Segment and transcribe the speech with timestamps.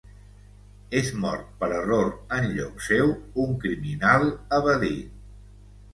[1.01, 3.13] És mort per error en lloc seu
[3.47, 4.29] un criminal
[4.61, 5.17] evadit.